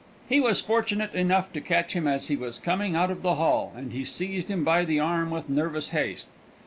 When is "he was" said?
0.27-0.59, 2.27-2.57